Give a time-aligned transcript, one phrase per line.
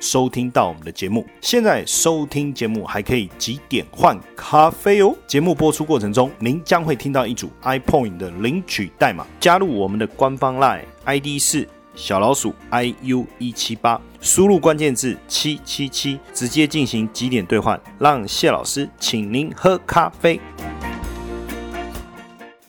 [0.00, 5.14] 收听到我们的节目，现在收听节目还可以几点换咖啡哦。
[5.26, 20.40] 节目播出过程中，您将会听到一组 iPoint 的领取代码，加入我们的官方 Line ID 是小老鼠 iu 一七八，输入关键字七七七，直接进行几点兑换，让谢老师请您喝咖啡。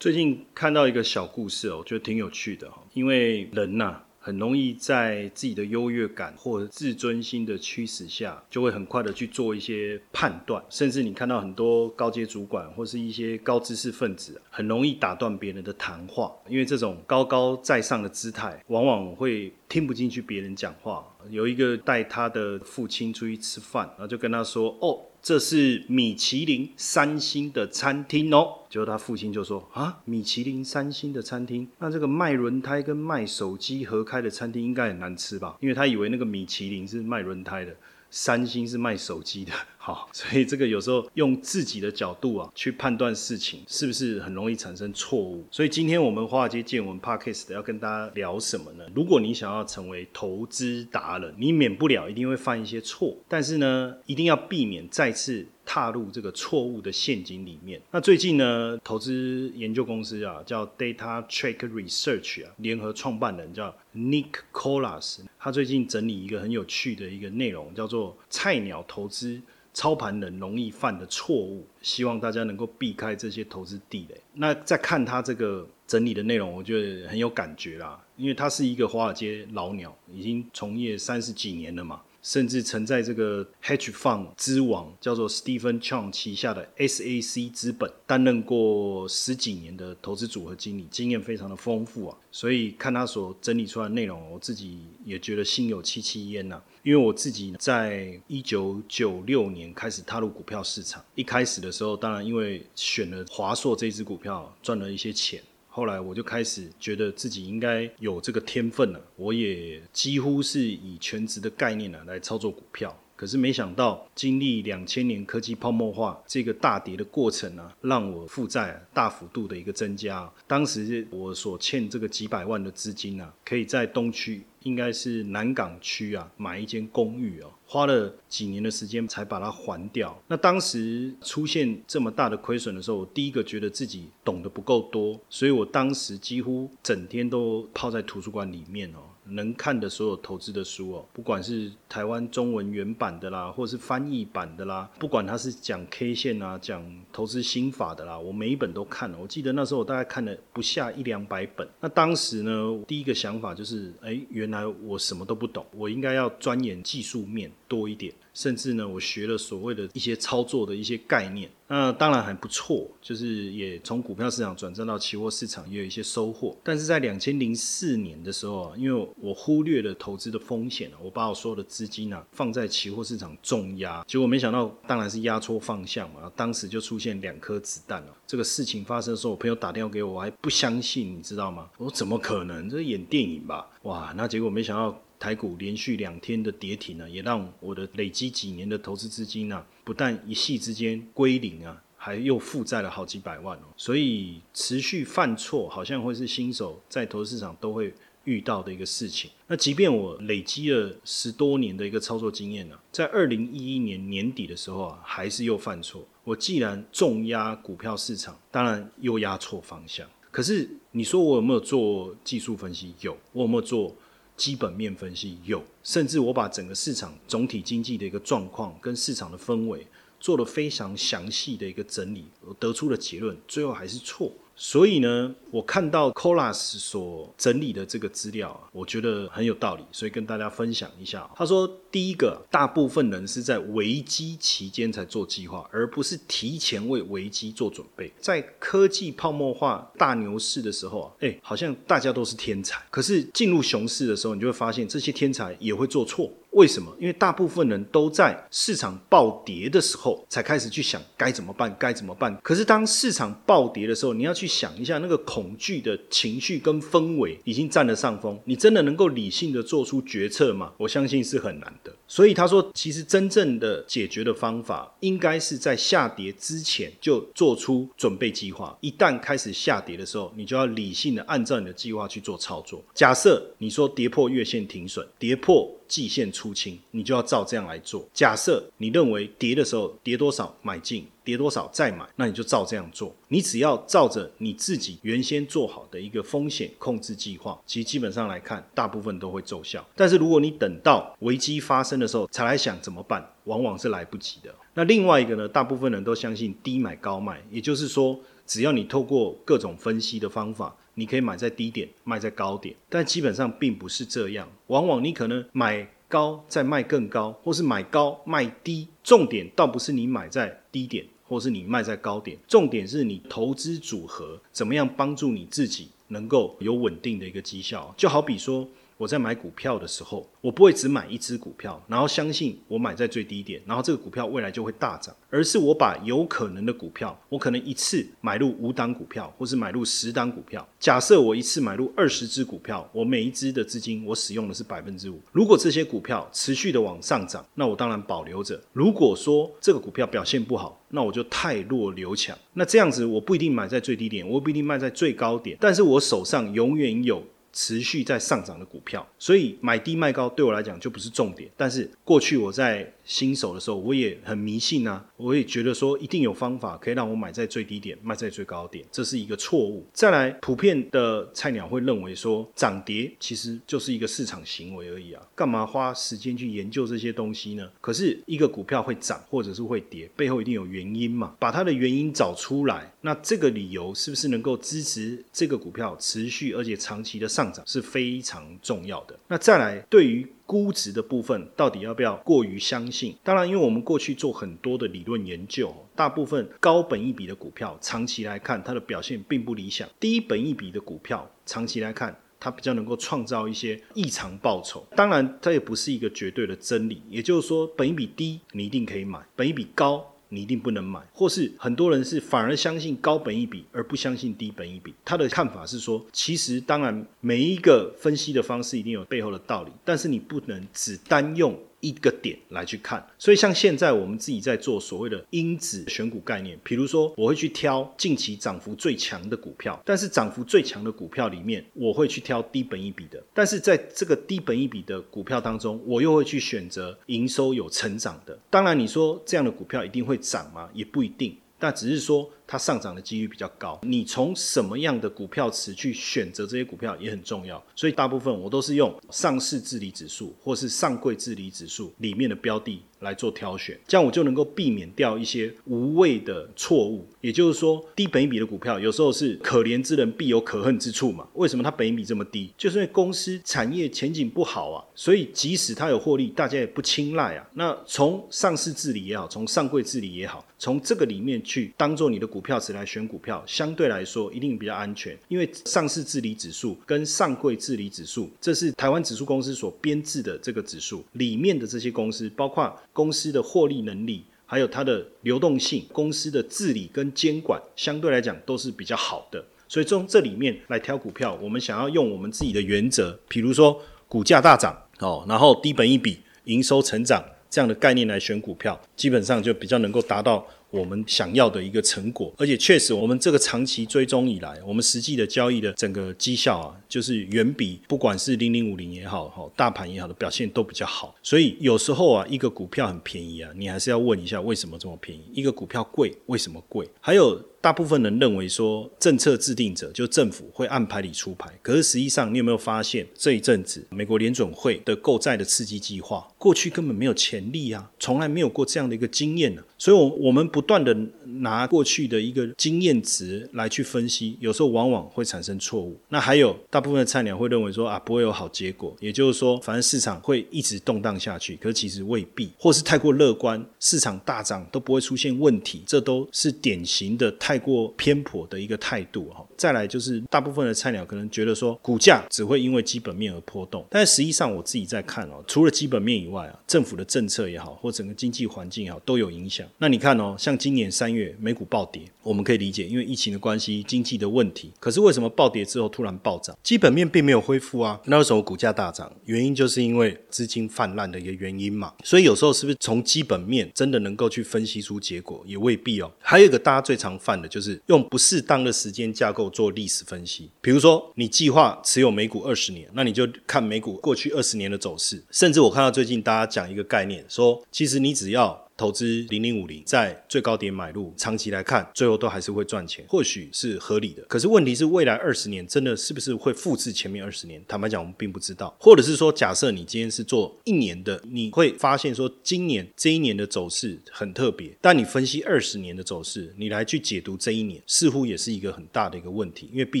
[0.00, 3.96] 最近看到一个小故事哦，我觉得挺有趣的哈，因为人呐。
[4.18, 21.04] 很容易在自己的优越感或自尊心的驱使下，就会很快的去做一些判断，甚至你看到很多高阶主管或是一些高知识分子，很容易打断别人的谈话，因为这种高高在上的姿态，往往会听不进去别人讲话。
[21.30, 35.56] 有一个带他的父亲出去吃饭，然后就跟他说：“哦。”这是米其林三星的餐厅哦，结果他父亲就说啊，米其林三星的餐厅，那这个卖轮胎跟卖手机合开的餐厅应该很难吃吧？
[35.60, 37.74] 因为他以为那个米其林是卖轮胎的。
[38.10, 39.52] 三星是卖手机的，
[39.88, 45.42] 好， 所以这个有时候用自己的角度啊去判断事情，是不是很容易产生错误？
[45.50, 48.84] 所以今天我们华尔街见闻 Podcast 要跟大家聊什么呢？
[48.94, 55.46] 如果你想要成为投资达人，你免不了一定会犯一些错，但是呢，一定要避免再次。
[55.70, 57.78] 踏入这个错误的陷阱里面。
[57.90, 69.38] 那最近呢，投资研究公司啊，叫 Data Track Research 啊，联合创办人叫 Nick Colas，他最近整理一个很有趣的一个内容，叫做“菜鸟投资
[69.72, 74.20] 操盘人容易犯的错误”，希望大家能够避开这些投资地雷。
[74.34, 82.02] 那再看他这个整理的内容，我觉得很有感觉啦，因为他是一个华尔街老鸟，已经从业三十几年了嘛。
[82.28, 92.18] 甚至曾在这个 Hedge Fund 之王叫做 Stephen Chang 旗下的 SAC 资本担任过十几年的投资组合经理，经验非常的丰富啊。
[92.30, 96.62] 所以看他所整理出来的内容，我自己也觉得心有戚戚焉呐。
[96.82, 105.42] 因为我自己在一九九六年开始踏入股票市场，一开始的时候，当然因为选了华硕这支股票，赚了一些钱。
[105.68, 112.98] 后来我就开始觉得自己应该有这个天分了，我也几乎是以全职的概念呢来操作股票。
[113.18, 120.30] 可是没想到，经历两千年科技泡沫化这个大跌的过程呢，让我负债大幅度的一个增加。
[120.46, 124.42] 当时我所欠这个几百万的资金呢，可以在东区。
[124.64, 130.20] 应该是南港区啊，买一间公寓哦，花了几年的时间才把它还掉。
[130.26, 138.98] 那当时出现这么大的亏损的时候，我第一个觉得自己懂得不够多，所以我当时几乎整天都泡在图书馆里面哦。
[139.30, 149.18] 能看的所有投资的书哦，不管是台湾中文原版的啦，或是翻译版的啦，不管它是讲 K 线啊，讲投资心法的啦，我每一本都看了。
[149.18, 151.68] 我记得那时候我大概看了不下一两百本。
[151.80, 158.12] 那当时呢，第一个想法就是，哎，原来我什么都不懂，我应该要钻研技术面多一点。
[158.34, 166.56] 甚至呢，我学了所谓的一些操作的一些概念，那当然还不错，就是也从股票市场转战到期货市场，也有一些收获。
[166.64, 178.16] 但是在两千零四年的时候啊，因为我忽略了投资的风险我把我所有的资金啊放在期货市场重压，结果没想到当然是压错方向嘛，当时就出现两颗子弹了。
[178.26, 181.68] 这个事情发生的时候，我朋友打电话给我，我还不相信，你知道吗？
[181.76, 182.68] 我说怎么可能？
[182.70, 183.68] 这是演电影吧？
[183.82, 184.98] 哇，那结果没想到。
[185.20, 193.62] 台股连续两天的跌停呢，也让我的累积几年的投资资金呢，不但一夕之间归零啊，还又负债了好几百万哦。
[193.74, 197.94] 所以持续犯错，好像会是新手在投资市场都会
[198.24, 199.30] 遇到的一个事情。
[199.46, 206.06] 那即便我累积了十多年的一个操作经验呢，在二零一一年年底的时候啊，还是又犯错。
[206.22, 210.06] 我既然重压股票市场，当然又压错方向。
[210.30, 212.94] 可是你说我有没有做技术分析？
[213.00, 213.16] 有。
[213.32, 213.96] 我有没有做？
[214.38, 219.86] 基本面分析有，甚至我把整个市场总体经济的一个状况跟市场的氛围
[220.18, 224.32] 做了非常详细的一个整理，我得出的结论最后还是错。
[224.60, 231.30] 所以呢，我看到 Colas 所整理的这个资料啊，我觉得很有道理，所以跟大家分享一下。
[231.36, 238.12] 他说，第一个，大部分人是在危机期间才做计划，而不是提前为危机做准备。
[238.20, 242.84] 在科技泡沫化大牛市的时候啊，哎，好像大家都是天才。
[242.90, 246.28] 可是进入熊市的时候，你就会发现这些天才也会做错。
[246.52, 246.94] 为什么？
[246.98, 252.36] 因为大部分人都在市场暴跌的时候才开始去想该怎么办，该怎么办。
[252.42, 260.72] 可是当市场暴跌的时候，你要去想一下，那个恐惧的情绪跟氛围已经占了上风，你真的能够理性的做出决策吗？
[260.78, 261.92] 我相信是很难的。
[262.08, 268.76] 所以他说，其实真正的解决的方法，应该是在下跌之前就做出准备计划。
[268.80, 272.82] 一旦开始下跌的时候，你就要理性的按照你的计划去做操作。
[272.94, 275.70] 假设你说跌破月线停损，跌破。
[275.88, 278.06] 季线出清，你就要照这样来做。
[278.12, 283.14] 假设你认为跌的时候跌多少买进，跌多少再买，那你就照这样做。
[283.28, 289.84] 你只要照着你自己原先做好的一个风险控制计划，其实基本上来看，大部分都会奏效。
[289.96, 294.54] 但是如果你等到危机发生的时候才来想怎么办，往往是来不及的。
[294.74, 300.76] 那另外一个呢，大部分人都相信低买高卖，也就是说，只要你透过各种分析的方法。
[300.98, 304.48] 你可以买在低点，卖在高点，但基本上并不是这样。
[304.66, 308.88] 往往你可能买高再卖更高，或是买高卖低。
[309.04, 317.94] 重点倒不是你买在低点，或是你卖在高点，重点是你投资组合怎么样帮助你自己能够有稳定的一个绩效。
[317.96, 318.68] 就好比说。
[318.98, 330.66] 我在买股票的时候，我不会只买一只股票，然后相信我买在最低点，然后这个股票未来就会大涨，而是我把有可能的股票，我可能一次买入五档股票，或是买入十档股票。
[330.80, 335.20] 假设我一次买入二十只股票，我每一只的资金我使用的是百分之五。
[335.30, 342.36] 如果这些股票持续的往上涨，那我当然保留着；如果说这个股票表现不好，那我就太弱留强。
[342.52, 347.22] 那这样子我不一定买在最低点，我不一定卖在最高点，但是我手上永远有。
[347.60, 351.50] 持续在上涨的股票，所以买低卖高对我来讲就不是重点。
[351.56, 359.86] 但是过去我在新手的时候，我也很迷信啊，我也觉得说一定有方法可以让我买在最低点，卖在最高点，这是一个错误。
[359.94, 367.66] 再来，普遍的菜鸟会认为说涨跌其实就是一个市场行为而已啊，干嘛花时间去研究这些东西呢？
[367.80, 377.64] 可是一个股票会涨或者是会跌，背后一定有原因嘛，把它的原因找出来，那这个理由是不是能够支持这个股票持续而且长期的上涨？
[377.66, 379.18] 是非常重要的。
[379.28, 383.14] 那再来，对于估值的部分，到底要不要过于相信？
[383.22, 394.86] 当然，因为我们过去做很多的理论研究，大部分高本一比的股票，长期来看它的表现并不理想；低本一比的股票，长期来看它比较能够创造一些异常报酬。
[394.96, 397.02] 当然，它也不是一个绝对的真理。
[397.10, 400.14] 也就是说，本一比低，你一定可以买；本一比高。
[400.30, 404.94] 你一定不能买，或是很多人是反而相信高本一笔，而不相信低本一笔。
[405.04, 411.58] 他的看法是说，其实当然每一个分析的方式一定有背后的道理，但是你不能只单用。
[411.80, 428.38] 一个点来去看，所以像现在我们自己在做所谓的因子选股概念，比如说我会去挑近期涨幅最强的股票，但是涨幅最强的股票里面，我会去挑低本一比的，但是在这个低本一比的股票当中，我又会去选择营收有成长的。
[428.50, 430.68] 当然，你说这样的股票一定会涨吗？
[430.74, 432.30] 也不一定，但只是说。
[432.48, 447.06] 它上涨的几率比较高，你从什么样的股票池去选择这些股票也很重要，所以大部分我都是用上市治理指数或是上柜治理指数里面的标的来做挑选，这样我就能够避免掉一些无谓的错误。
[447.20, 451.28] 也就是说，低本益比的股票有时候是可怜之人必有可恨之处嘛？
[451.34, 452.50] 为什么它本益比这么低？
[452.56, 457.46] 就是因为公司产业前景不好啊，所以即使它有获利，大家也不青睐啊。
[457.52, 462.37] 那从上市治理也好，从上柜治理也好，从这个里面去当做你的股。
[462.38, 479.44] 股票池来选股票，相对来说一定比较安全，因为上市治理指数跟上柜治理指数，这是台湾指数公司所编制的这个指数里面的这些公司，包括公司的获利能力，还有它的流动性，公司的治理跟监管，相对来讲都是比较好的。
[479.66, 490.46] 所以从这里面来挑股票，我们想要用我们自己的原则，比如说股价大涨哦，然后低本一笔，营收成长这样的概念来选股票，基本上就比较能够达到。
[490.70, 501.14] 我们想要的一个成果，而且确实，我们这个长期追踪以来，我们实际的交易的整个绩效啊，就是远比不管是零零五零也好，哈，大盘也好的表现都比较好。
[501.22, 505.22] 所以有时候啊，一个股票很便宜啊，你还是要问一下为什么这么便宜？
[505.32, 506.88] 一个股票贵，为什么贵？
[507.00, 507.42] 还有。
[507.60, 511.50] 大部分人认为说，政策制定者就政府会按牌理出牌。
[511.60, 519.62] 可是实际上，你有没有发现这一阵子美国联准会的购债的刺激计划，过去根本没有潜力啊，从来没有过这样的一个经验呢？
[519.76, 520.96] 所以，我我们不断的
[521.40, 525.98] 拿过去的一个经验值来去分析，有时候往往会产生错误。
[526.08, 531.56] 那还有大部分的菜鸟会认为说啊，不会有好结果，也就是说，反正市场会一直动荡下去。
[531.56, 537.34] 可是其实未必，或是太过乐观，市场大涨都不会出现问题，这都是典型的。
[537.48, 539.47] 太过偏颇的一个态度哈。
[539.58, 549.66] 再来就是大部分的菜鸟可能觉得说，股价只会因为基本面而波动，但实际上我自己在看哦，除了基本面以外啊，政府的政策也好，或整个经济环境也好，都有影响。
[549.78, 554.70] 那你看哦，像今年三月美股暴跌，我们可以理解，因为疫情的关系，经济的问题。
[554.78, 556.56] 可是为什么暴跌之后突然暴涨？
[556.62, 559.12] 基本面并没有恢复啊，那为什么股价大涨？
[559.24, 561.92] 原因就是因为资金泛滥的一个原因嘛。
[562.04, 566.08] 所以有时候是不是从基本面真的能够去分析出结果，也未必哦。
[566.20, 575.22] 还有一个大家最常犯的就是用不适当的时间架构做历史分析，比如说你计划持有美股二十年，那你就看美股过去二十年的走势。
[575.30, 578.67] 甚至我看到最近大家讲一个概念，说其实你只要。
[578.78, 584.22] 投资零零五零，在最高点买入，长期来看，最后都还是会赚钱，或许是合理的。
[584.28, 587.60] 可是问题是，未来二十年真的是不是会复制前面二十年？
[587.66, 588.74] 坦白讲，我们并不知道。
[588.78, 594.70] 或者是说，假设你今天是做一年的，你会发现说，今年这一年的走势很特别。
[594.80, 599.68] 但你分析二十年的走势，你来去解读这一年，似乎也是一个很大的一个问题。
[599.72, 600.00] 因为毕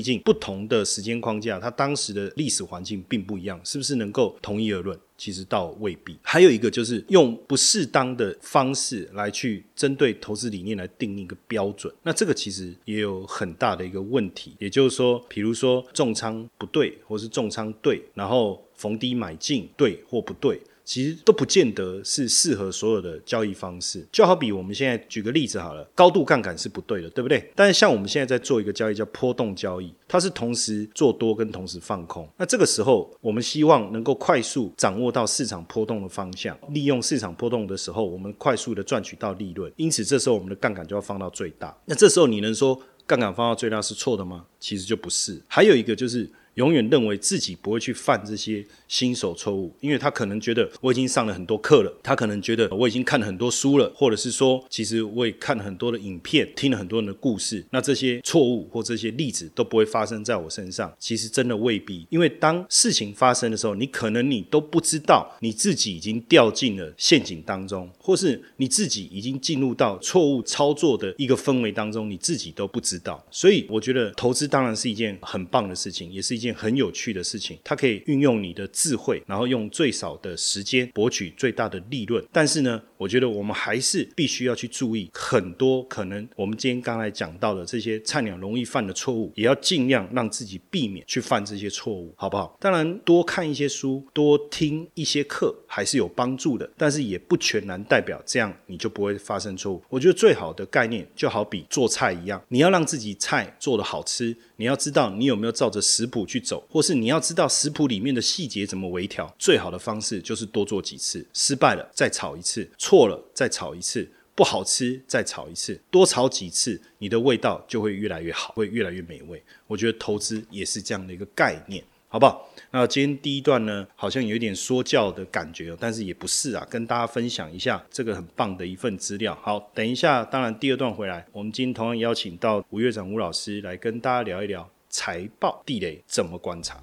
[0.00, 4.96] 竟不同的时间框架，它当时的历史环境并不一样，是不是能够同一而论？
[5.18, 14.54] 其实倒未必，还有一个就是用不适当的方式来去针对投资理念来定一个标准，那这个其实也有很大的一个问题。
[14.60, 20.60] 也就是说，比如说重仓不对，或是重仓对，然后逢低买进对或不对。
[20.88, 27.52] 其实都不见得是适合所有的交易方式，就好比我们现在举个例子好了，高度杠杆是不对的，对不对？
[27.54, 32.26] 但是像我们现在在做一个交易叫波动交易，它是同时做多跟同时放空。
[32.38, 39.70] 那这个时候，我们希望能够快速掌握到市场波动的方向，利用市场波动的时候，我们快速的赚取到利润。
[39.76, 41.76] 因此，这时候我们的杠杆就要放到最大。
[41.84, 44.46] 那这时候你能说杠杆放到最大是错的吗？
[44.58, 45.38] 其实就不是。
[45.48, 46.26] 还有一个就是。
[46.54, 60.92] 永远认为自己不会去犯这些新手错误，因为他可能觉得我已经上了很多课了，他可能觉得我已经看了很多书了，或者是说，其实我也看了很多的影片，听了很多人的故事，那这些错误或这些例子都不会发生在我身上。
[60.98, 73.24] 其实真的未必，因为当事情发生的时候，你可能你都不知道你自己已经掉进了陷阱当中，或是你自己已经进入到错误操作的一个氛围当中，你自己都不知道。
[73.30, 76.48] 所以我觉得投资当然是一件很棒的事情，也是一件。
[76.58, 82.24] 很有趣的事情，它可以运用你的智慧，然后用最少的时间博取最大的利润。
[82.32, 92.56] 但是呢，我觉得我们还是必须要去注意很多可能我们今天刚才讲到的这些菜鸟容易犯的错误，也要尽量让自己避免去犯这些错误，好不好？
[92.60, 99.82] 当然，多看一些书，多听一些课还是有帮助的，但是也不全然代表这样你就不会发生错误。
[99.88, 104.36] 我觉得最好的概念就好比做菜一样，你要让自己菜做的好吃。
[104.60, 109.34] 你要知道你有没有照着食谱去走，或是你要知道食谱里面的细节怎么微调。
[109.38, 119.42] 最好的方式就是多做几次，失败了再炒一次，错了再炒一次，不好吃再炒一次，多炒几次，你的味道就会越来越好，会越来越美味。
[119.66, 121.82] 我觉得投资也是这样的一个概念。
[122.10, 122.50] 好不好？
[122.70, 129.38] 那今天第一段呢，好像有一点说教的感觉，但是也不是啊，跟大家分享一下这个很棒的一份资料。
[129.42, 136.82] 好，等一下，当然第二段回来，我们今天同样邀请到吴院长吴老师来跟大家聊一聊财报地雷怎么观察。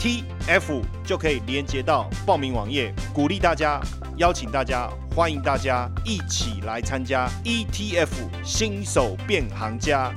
[0.00, 3.78] T F 就可以连接到报名网页，鼓励大家，
[4.16, 10.10] 邀请大家，欢迎大家一起来参加 E T F 新手变行家。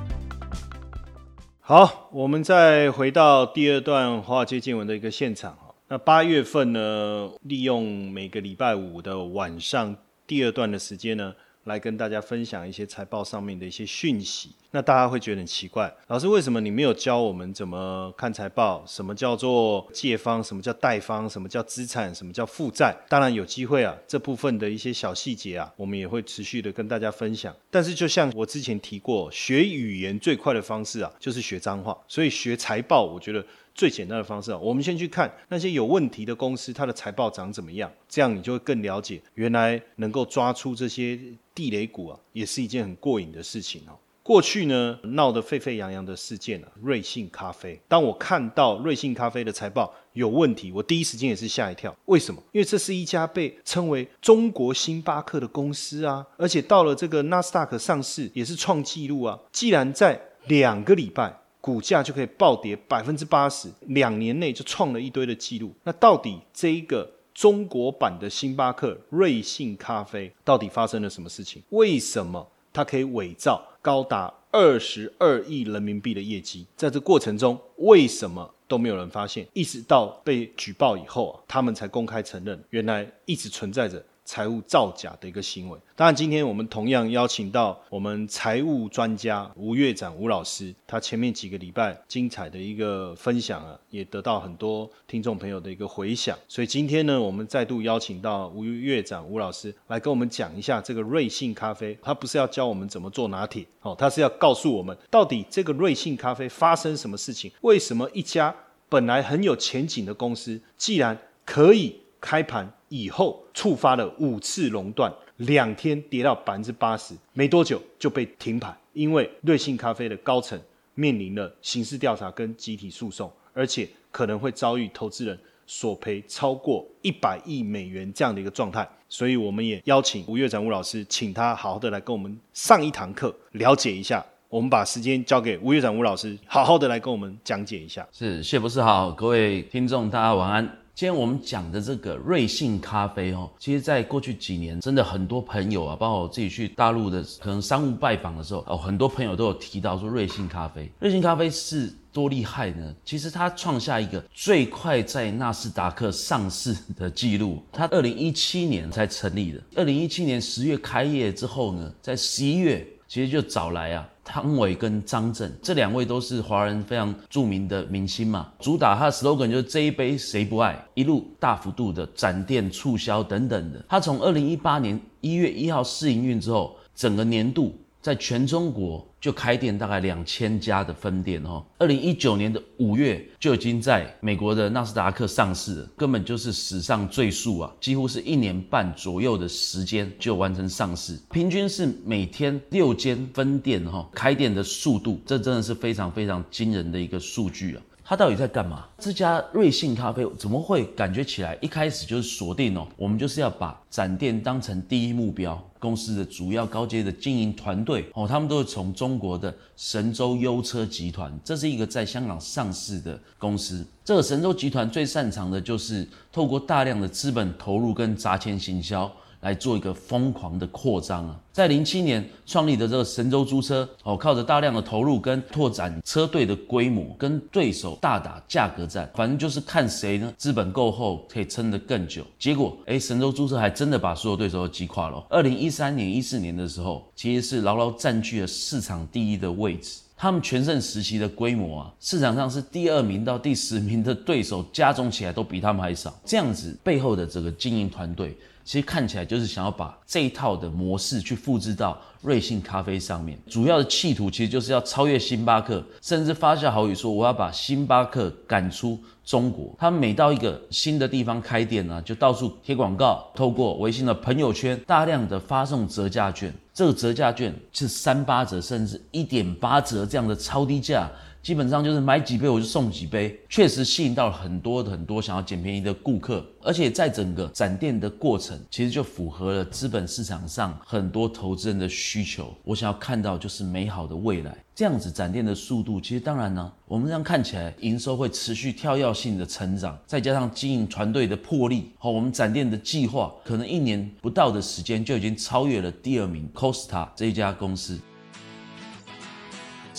[1.60, 5.54] 好，我们再回到第二段华尔街见闻的一个现场
[5.88, 9.94] 那八月份呢，利用每个礼拜五的晚上
[10.26, 11.34] 第二段的时间呢。
[11.64, 14.50] 来跟大家分享一些财报上面的一些讯息。
[14.70, 18.84] 那大家会觉得很奇怪，老师为什么你没有教我们怎么看财报？
[18.86, 20.42] 什么叫做借方？
[20.42, 21.28] 什么叫贷方？
[21.28, 22.12] 什么叫资产？
[22.14, 22.96] 什么叫负债？
[23.08, 27.54] 当然有机会啊，这部分的一些小细节啊，我们也会持续的跟大家分享。
[27.70, 31.96] 但是就像我之前提过，学语言最快的方式啊，就是学脏话。
[32.08, 33.44] 所以学财报，我觉得。
[33.74, 41.18] 最简单的方式啊，我们先去看那些有问题的公司，它的财报长怎么样，这样你就会更了解，原来能够抓出这些
[41.52, 43.98] 地雷股啊，也是一件很过瘾的事情哦。
[44.22, 47.78] 过去呢闹得沸沸扬扬的事件啊，瑞幸咖啡。
[47.88, 51.94] 当我看到瑞幸咖啡的财报有问题，我第一时间也是吓一跳。
[52.06, 52.40] 为什么？
[52.52, 59.38] 因为这是一家被称为中国星巴克的公司啊，而且到了这个纳斯达克上市也是创纪录啊。
[59.52, 61.40] 既然在两个礼拜。
[61.64, 65.72] 股价就可以暴跌百分之八十，两年内就创了一堆的记录。
[65.82, 71.62] 那到底这一个中国版的星巴克瑞幸咖啡到底发生了什么事情？
[71.70, 76.66] 为什么它可以伪造高达二十二亿人民币的业绩？
[76.76, 79.46] 在这过程中，为什么都没有人发现？
[79.54, 84.04] 一直到被举报以后啊，他们才公开承认，原来一直存在着。
[84.24, 85.78] 财务造假的一个行为。
[85.94, 96.36] 当然，今天我们同样邀请到我们财务专家吴月展吴老师，他前面几个礼拜精彩的一个分享啊，也得到很多听众朋友的一个回响。
[96.48, 101.96] 所以今天呢，我们再度邀请到吴月展吴老师来跟我们讲一下这个瑞幸咖啡。
[102.02, 107.52] 他不是要教我们怎么做拿铁，哦，他是要告诉我们到底这个瑞幸咖啡发生什么事情？
[107.60, 108.54] 为什么一家
[108.88, 112.72] 本来很有前景的公司，既然可以开盘？
[112.94, 120.56] 以后触发了五次熔断，两天跌到百分之八十，没多久就被停牌，因为瑞幸咖啡的高层
[120.94, 125.36] 面临了刑事调查跟集体诉讼，而且可能会遭遇投资人
[125.66, 128.88] 索赔超过一百亿美元这样的一个状态。
[129.08, 134.24] 所以我们也邀请吴月展吴老师，请他好好的来跟我们上一堂课，了解一下。
[134.48, 138.06] 我们把时间交给吴月展吴老师，好好的来跟我们讲解一下。
[138.12, 140.83] 是谢博士好，各位听众大家晚安。
[140.96, 150.88] 今天我们讲的这个瑞幸咖啡哦，其实在过去几年，真的很多朋友啊，包括我自己去大陆的可能商务拜访的时候哦，很多朋友都有提到说瑞幸咖啡。
[151.00, 152.94] 瑞幸咖啡是多厉害呢？
[153.04, 157.60] 其实它创下一个最快在纳斯达克上市的记录。
[157.72, 164.08] 它二零一七年才成立的，二零一七年十月开业之后呢，在十一月其实就找来啊。
[164.24, 173.84] 汤唯跟张震这两位都是华人非常著名的明星嘛，主打他的 slogan 就是这一杯谁不爱，一路大幅度的展店促销等等的。
[173.88, 177.72] 他从二零一八年一月一号试营运之后，整个年度。
[178.04, 181.64] 在全中国就开店大概两千家的分店哦。
[181.78, 197.82] 二零一九年的五月就已经在美国的纳斯达克上市了，根本就是史上最速啊，几乎是一年半左右的时间就完成上市，平均是每天六间分店哈开店的速度，这真的是非常非常惊人的一个数据啊。
[198.06, 198.84] 他到底在干嘛？
[198.98, 202.86] 这家瑞幸咖啡怎么会感觉起来一开始就是锁定哦？
[202.98, 205.58] 我们就是要把展店当成第一目标。
[205.78, 213.86] 公司的主要高阶的经营团队哦，他们都是从中国的神州优车集团，这是一个在香港上市的公司。
[214.02, 219.10] 这个神州集团最擅长的就是透过大量的资本投入跟砸钱行销。
[219.44, 221.38] 来做一个疯狂的扩张啊！
[221.52, 232.24] 在零七年创立的这个神州租车哦，靠着大量的投入跟拓展车队的规模，跟对手大打价格战，反正就是看谁呢资本够厚，可以撑得更久。
[232.38, 235.22] 结果，哎，神州租车还真的把所有对手都击垮了。
[235.28, 240.00] 二零一三年、一四年的时候，其实是牢牢占据了市场第一的位置。
[240.24, 246.18] 他们全盛时期的规模啊，市场上是第二名到第十名的对手加总起来都比他们还少。
[246.24, 248.34] 这样子背后的这个经营团队。
[248.64, 259.74] 其实看起来就是想要把这一套的模式去复制到瑞幸咖啡上面，主要的企图其实就是要超越星巴克，甚至发下豪语说我要把星巴克赶出中国。
[259.78, 271.08] 他们每到一个新的地方开店呢，就到处贴广告，透过微信的朋友圈大量的发送折价券，这个折价券是三八折甚至一点八折这样的超低价。
[271.44, 282.50] 基本上就是买几杯我就送几杯，确实吸引到了很多很多想要捡便宜的顾客，而且在整个展店的过程，其实就符合了资本市场上很多投资人的需求。
[282.64, 298.00] 我想要看到就是美好的未来，这样子展店的速度，其实当然呢，我们这样看起来营收会持续跳跃性的成长，再加上经营团队的魄力和我们展店的计划，可能一年不到的时间就已经超越了第二名 Costa 这一家公司。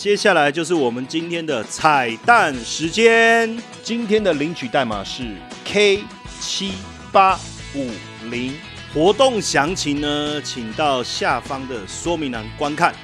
[0.06, 3.60] 接下来就是我们今天的彩蛋时间。
[3.82, 6.04] 今天的领取代码是 K
[6.38, 6.74] 七
[7.10, 7.36] 八
[7.74, 7.90] 五
[8.30, 8.54] 零。
[8.94, 12.94] 活动详情呢，请到下方的说明栏观看。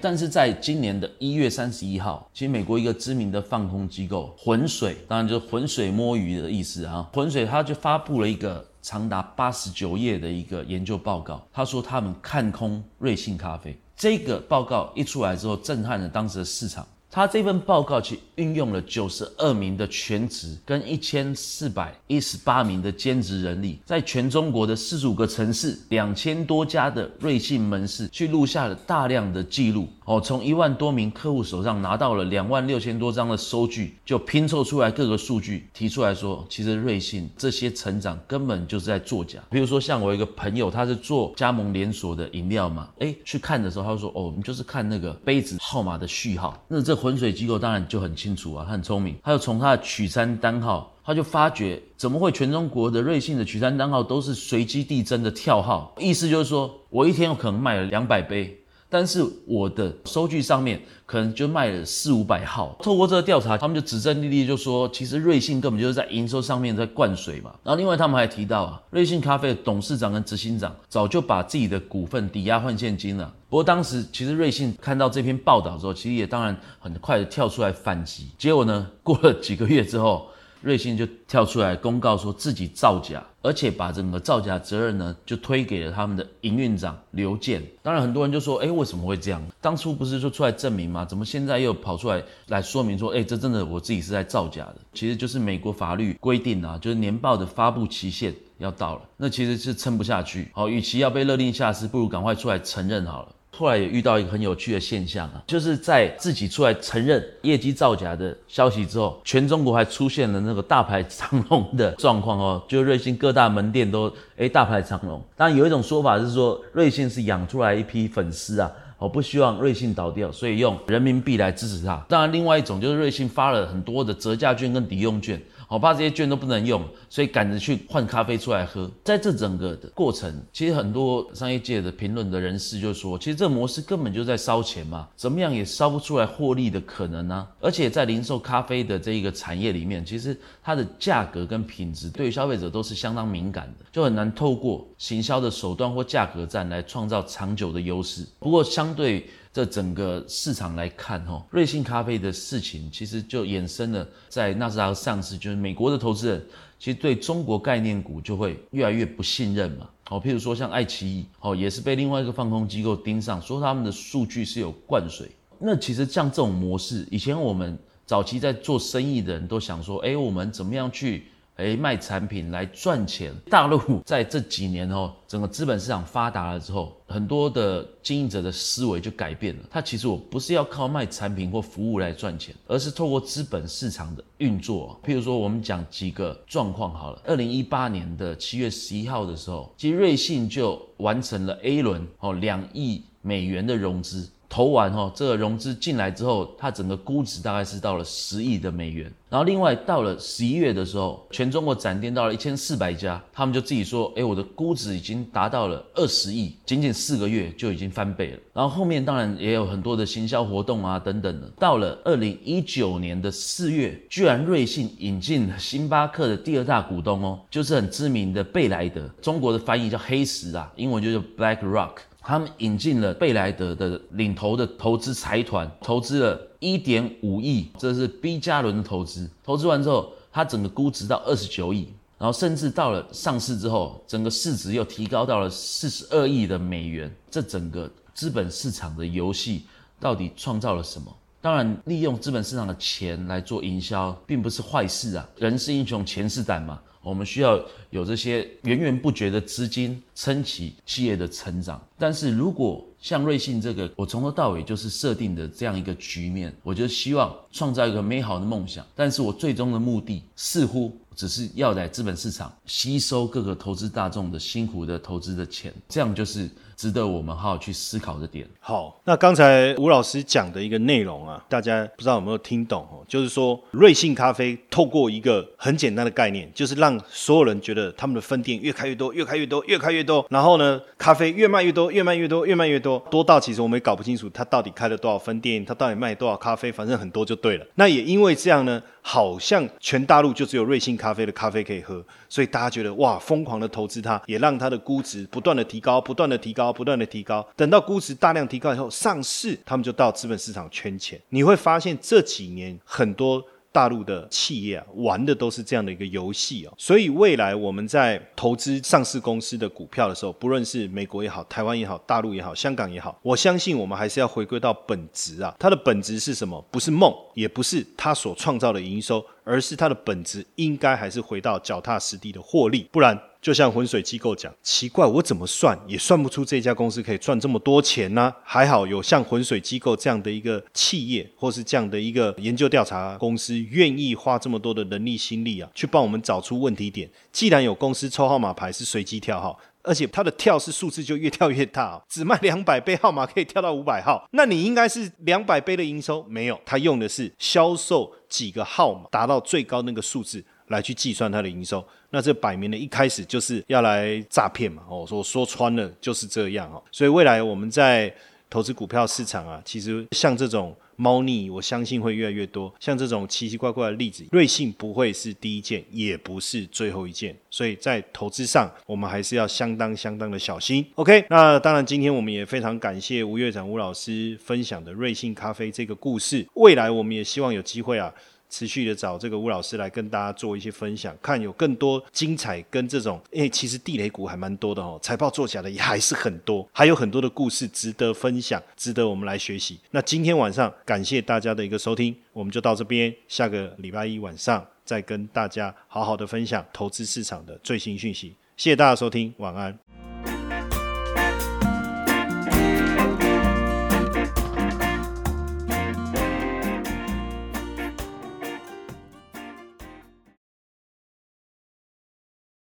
[0.00, 7.10] 但是在今年的一月三十一号，其实美国一个知名的放空机构浑水，当然就是浑水摸鱼的意思啊。
[7.12, 13.76] 浑水他就发布了一个长达八十九页的一个研究报告，他说他们看空瑞幸咖啡。
[13.96, 16.86] 这个报告一出来之后，震撼了当时的市场。
[17.10, 29.88] 他这份报告其运用了九十二名的全职跟一千四百一十八名的兼职人力，在全中国的四十五个城市、两千多家的瑞幸门市，去录下了大量的记录。
[30.04, 39.40] 哦，从一万多名客户手上拿到了两万六千多张的收据，就拼凑出来各个数据，提出来说，其实瑞幸这些成长根本就是在作假。
[39.50, 46.62] 比如说，像我一个朋友，他是做加盟连锁的饮料嘛，哎，去看的时候，他就说，哦，我们就是看那个杯子号码的序号。
[46.68, 58.60] 那这浑水机构当然就很清楚啊，他很聪明，他就从他的取餐单号，他就发觉怎么会全中国的瑞幸的取餐单号都是随机递增的跳号，意思就是说我一天有可能卖了两百杯。
[58.94, 62.76] 但是我的收据上面可能就卖了四五百号。
[62.80, 67.52] 透过这个调查，他们就指证丽丽就说，其实瑞幸根本就是在营收上面在灌水嘛。
[67.64, 73.34] 然后另外他们还提到啊，瑞幸咖啡的董事长跟执行长早就把自己的股份抵押换现金了。
[73.48, 78.28] 不过当时其实瑞幸看到这篇报道之后，其实也当然很快的跳出来反击。
[78.38, 80.28] 结果呢，过了几个月之后。
[80.64, 87.62] 瑞幸就跳出来公告说自己造假，而且把整个造假责任呢就推给了他们的营运长刘健。
[87.82, 89.42] 当然很多人就说，哎，为什么会这样？
[89.60, 91.04] 当初不是说出来证明吗？
[91.04, 94.76] 怎么现在又跑出来来说明说，哎，这真的我自己是在造假的？
[94.94, 100.48] 其实就是美国法律规定啊，就是年报的发布期限要到了，那其实是撑不下去。
[100.54, 103.28] 好，与其要被勒令下市，不如赶快出来承认好了。
[103.56, 115.22] 后来也遇到一个很有趣的现象啊，就是在自己出来承认业绩造假的消息之后，全中国还出现了那个大排长龙的状况哦， 就瑞幸各大门店都哎大排长龙。
[115.36, 122.04] 当然有一种说法是说，瑞幸是养出来一批粉丝啊，我不希望瑞幸倒掉，所以用人民币来支持它。
[122.08, 125.40] 当然，另外一种就是瑞幸发了很多的折价券跟抵用券。
[125.68, 128.90] 我怕这些券都不能用，所以赶着去换咖啡出来喝。
[129.02, 137.46] 在这整个的过程，其实很多商业界的评论的人士就说，其实这个模式根本就在烧钱嘛，怎么样也烧不出来获利的可能呢？
[137.60, 148.26] 而且在零售咖啡的这一个产业里面，其实它的价格跟品质对于消费者都是相当敏感的，就很难透过行销的手段或价格战来创造长久的优势。
[148.38, 149.26] 不过相对。
[149.54, 156.44] 这整个市场来看，哈，瑞幸咖啡的事情其实就衍生了在纳斯达克上市，就是美国的投资人
[156.76, 159.88] 其实对中国概念股就会越来越不信任嘛。
[160.02, 165.30] 好，譬如说像爱奇艺，哦，也是被另外一个放空机构盯上，说他们的数据是有灌水。
[165.60, 171.28] 那其实像这种模式，以前我们早期在做生意的人都想说，哎，我们怎么样去？
[171.56, 173.32] 哎，卖产品来赚钱。
[173.48, 179.62] 大陆 在这几年哦，整个资本市场发达了之后，很多的经营者的思维就改变了。
[179.70, 184.98] 他其实我不是要靠卖产品或服务来赚钱，而是透过资本市场的运作。
[185.04, 187.22] 譬如说，我们讲几个状况好了。
[187.24, 194.28] 二零一八年的七月十一号的时候，其实瑞信就完成了 A 轮哦，两亿美元的融资。
[194.48, 199.12] 投完哈，这个融资进来之后，它整个估值大概是到了十亿的美元。
[199.28, 208.38] 然后另外到了十一月的时候，全中国展店到了一千四百家，他们就自己说，哎，我的估值已经达到了二十亿，仅仅四个月就已经翻倍了。
[208.52, 211.50] 然后后面当然也有很多的行销活动啊等等的。
[211.58, 221.96] 到了二零一九年的四月，居然瑞幸引进星巴克的第二大股东哦，就是很知名的贝莱德，中国的翻译叫黑石啊，英文就叫 Black Rock。
[222.26, 229.28] 他们引进了贝莱德的领头的投资财团，投资了一点五亿，这是 B 加轮的投资。
[229.44, 237.14] 投资完之后，它整个估值到二十九亿，然后甚至到了上市之后，整个市值又提高到了四十二亿的美元。
[237.30, 239.66] 这整个资本市场的游戏
[240.00, 241.14] 到底创造了什么？
[241.42, 245.28] 当然，利用资本市场的钱来做营销，并不是坏事啊。
[245.36, 246.80] 人是英雄，钱是胆嘛。
[247.04, 266.48] 我们需要有这些源源不绝的资金撑起企业的成长，但是如果像瑞信这个，我从头到尾就是设定的这样一个局面，我就希望创造一个美好的梦想，但是我最终的目的似乎只是要在资本市场吸收各个投资大众的辛苦的投资的钱，这样就是。
[266.76, 268.46] 值得我们好好去思考的点。
[268.60, 273.04] 好，那刚才吴老师讲的一个内容啊，大家不知道有没有听懂哦？
[273.08, 280.24] 就是说，瑞幸咖啡透过一个很简单的概念，就是让所有人觉得他们的分店越开越多，越开越多，越开越多。
[280.30, 287.66] 然后呢，咖啡越卖越多，越卖越多，越卖越多，多到其实我们也搞不清楚他到底开了多少分店，他到底卖多少咖啡，反正很多就对了。
[287.76, 288.82] 那也因为这样呢。
[289.06, 297.46] 好像全大陆就只有瑞幸咖啡的咖啡可以喝，所以大家觉得哇，疯狂的投资它，也让它的估值不断的提高，不断的提高，不断的提高。
[297.54, 301.20] 等到估值大量提高以后，上市，他们就到资本市场圈钱。
[301.28, 303.44] 你会发现这几年很多。
[303.74, 315.52] 大陆的企业啊，玩的都是这样的一个游戏哦，所以未来我们在投资上市公司的股票的时候，不论是美国也好、台湾也好、大陆也好、香港也好，我相信我们还是要回归到本质啊。
[315.58, 316.64] 它的本质是什么？
[316.70, 323.20] 不是梦，也不是它所创造的营收，而是它的本质应该还是回到脚踏实地的获利，不然。
[323.44, 328.32] 就像浑水机构讲，奇怪，我怎么算也算不出这家公司可以赚这么多钱呢？
[328.42, 337.10] 还好有像浑水机构这样的一个企业，或是这样的一个研究调查公司，愿意花这么多的人力心力啊，去帮我们找出问题点。
[337.32, 339.60] 既然有公司抽号码牌是随机跳号。
[339.86, 346.58] 而且它的跳是数字就越跳越大，只卖两百杯号码可以跳到五百号，那你应该是两百杯的营收没有？
[346.64, 354.82] 它用的是销售几个号码达到最高那个数字来去计算它的营收，那这摆明了一开始就是要来诈骗嘛！
[354.88, 358.14] 哦，说说穿了就是这样哦，所以未来我们在
[358.48, 360.74] 投资股票市场啊，其实像这种。
[360.96, 362.72] 猫腻，我相信会越来越多。
[362.78, 367.36] 像这种奇奇怪怪的例子，瑞幸不会是第一件，也不是最后一件。
[367.50, 370.86] 所以在投资上，我们还是要相当相当的小心。
[370.94, 376.46] OK，那当然，今天我们也非常感谢吴院长吴老师分享的瑞幸咖啡这个故事。
[376.54, 378.14] 未来我们也希望有机会啊。
[378.48, 389.78] 持续的找这个吴老师来跟大家做一些分享，看有更多精彩跟这种，因为其实地雷股还蛮多的哦，财报作假的也还是很多，还有很多的故事值得分享，值得我们来学习。
[389.90, 398.34] 那今天晚上感谢大家的一个收听，我们就到这边，下个礼拜一晚上再跟大家好好的分享投资市场的最新讯息。
[398.56, 399.83] 谢谢大家收听，晚安。